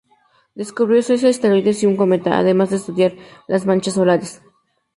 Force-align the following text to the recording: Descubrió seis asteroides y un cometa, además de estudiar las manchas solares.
Descubrió 0.55 1.03
seis 1.03 1.23
asteroides 1.23 1.83
y 1.83 1.85
un 1.85 1.95
cometa, 1.95 2.35
además 2.39 2.71
de 2.71 2.77
estudiar 2.77 3.13
las 3.47 3.67
manchas 3.67 3.93
solares. 3.93 4.41